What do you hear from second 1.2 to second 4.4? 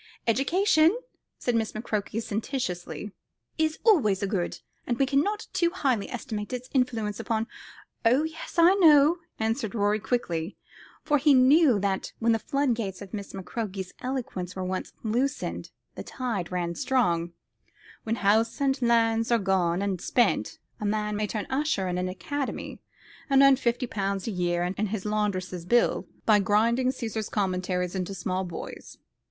said Miss McCroke sententiously, "is always a